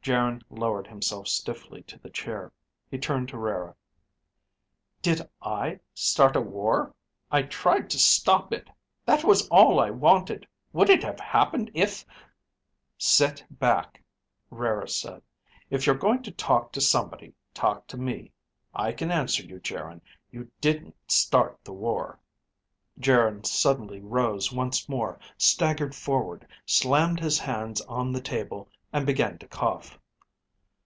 Geryn 0.00 0.40
lowered 0.48 0.86
himself 0.86 1.28
stiffly 1.28 1.82
to 1.82 1.98
the 1.98 2.08
chair. 2.08 2.50
He 2.90 2.96
turned 2.96 3.28
to 3.28 3.36
Rara. 3.36 3.76
"Did 5.02 5.28
I 5.42 5.80
start 5.92 6.34
a 6.34 6.40
war? 6.40 6.94
I 7.30 7.42
tried 7.42 7.90
to 7.90 7.98
stop 7.98 8.50
it. 8.54 8.70
That 9.04 9.22
was 9.22 9.46
all 9.48 9.78
I 9.78 9.90
wanted. 9.90 10.48
Would 10.72 10.88
it 10.88 11.02
have 11.02 11.20
happened 11.20 11.70
if..." 11.74 12.06
"Sit 12.96 13.44
back," 13.50 14.02
Rara 14.48 14.88
said. 14.88 15.20
"If 15.68 15.84
you're 15.84 15.94
going 15.94 16.22
to 16.22 16.30
talk 16.32 16.72
to 16.72 16.80
somebody, 16.80 17.34
talk 17.52 17.86
to 17.88 17.98
me. 17.98 18.32
I 18.74 18.92
can 18.92 19.10
answer 19.10 19.42
you. 19.42 19.60
Geryn, 19.60 20.00
you 20.30 20.50
didn't 20.62 20.96
start 21.08 21.62
the 21.64 21.74
war." 21.74 22.18
Geryn 22.98 23.44
suddenly 23.44 24.00
rose 24.00 24.50
once 24.50 24.88
more, 24.88 25.20
staggered 25.36 25.94
forward, 25.94 26.48
slammed 26.64 27.20
his 27.20 27.38
hands 27.38 27.82
on 27.82 28.10
the 28.10 28.22
table 28.22 28.70
and 28.90 29.04
began 29.04 29.36
to 29.36 29.46
cough. 29.46 29.98